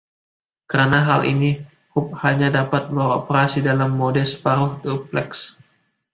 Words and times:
Karena 0.71 0.99
hal 1.09 1.21
ini, 1.33 1.51
hub 1.93 2.07
hanya 2.25 2.49
dapat 2.57 2.83
beroperasi 2.95 3.59
dalam 3.69 3.91
mode 3.99 4.23
separuh 4.31 4.71
dupleks. 4.85 5.39